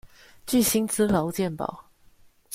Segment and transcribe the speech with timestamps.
[0.47, 1.91] 具薪資勞健保